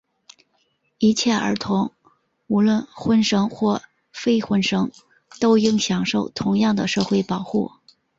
[0.97, 1.91] 一切儿童,
[2.47, 4.89] 无论婚生或非婚生,
[5.39, 7.71] 都应享受同样的社会保护。